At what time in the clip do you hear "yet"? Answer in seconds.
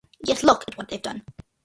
0.25-0.41